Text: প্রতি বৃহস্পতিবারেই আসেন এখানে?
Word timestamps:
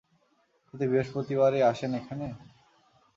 প্রতি 0.65 0.85
বৃহস্পতিবারেই 0.87 1.67
আসেন 1.71 1.91
এখানে? 1.93 2.27